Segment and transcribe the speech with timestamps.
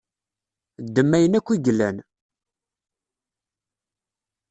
[0.85, 1.97] Ddem ayen akk i yellan.